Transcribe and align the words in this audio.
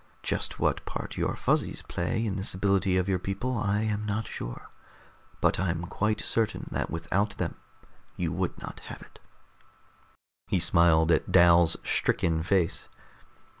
Just 0.23 0.59
what 0.59 0.83
part 0.83 1.15
your 1.15 1.35
Fuzzies 1.35 1.83
play 1.83 2.25
in 2.25 2.35
this 2.35 2.55
ability 2.55 2.97
of 2.97 3.07
your 3.07 3.19
people 3.19 3.55
I 3.55 3.81
am 3.83 4.03
not 4.03 4.25
sure, 4.25 4.71
but 5.41 5.59
I'm 5.59 5.83
quite 5.85 6.21
certain 6.21 6.67
that 6.71 6.89
without 6.89 7.37
them 7.37 7.53
you 8.17 8.31
would 8.31 8.59
not 8.59 8.79
have 8.85 9.03
it." 9.03 9.19
He 10.47 10.57
smiled 10.57 11.11
at 11.11 11.31
Dal's 11.31 11.77
stricken 11.83 12.41
face. 12.41 12.87